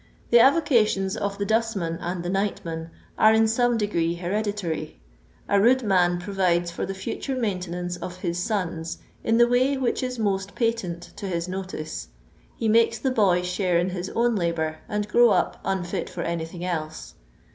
The 0.31 0.39
aVMations 0.39 1.15
of 1.15 1.37
the 1.37 1.45
dustman 1.45 1.99
and 2.01 2.23
the 2.23 2.29
nightman 2.29 2.89
are 3.19 3.33
in 3.35 3.47
some 3.47 3.77
degree 3.77 4.15
hereditary. 4.15 4.99
A 5.47 5.61
rude 5.61 5.83
man 5.83 6.19
provides 6.19 6.71
for 6.71 6.87
the 6.87 6.95
fotore 6.95 7.37
ipaintenanee 7.39 8.01
of 8.01 8.17
his 8.21 8.39
sons 8.39 8.97
in 9.23 9.37
the 9.37 9.47
way 9.47 9.77
which 9.77 10.01
is 10.01 10.17
most 10.17 10.55
patent 10.55 11.03
to 11.17 11.27
his 11.27 11.47
notice; 11.47 12.07
he 12.55 12.67
makes 12.67 12.97
the 12.97 13.11
boy 13.11 13.43
share 13.43 13.77
in 13.77 13.91
his 13.91 14.09
own 14.15 14.35
labonr, 14.35 14.77
and 14.89 15.07
grow 15.07 15.27
np 15.27 15.57
unfit 15.63 16.09
for 16.09 16.23
anything 16.23 16.65
else. 16.65 17.13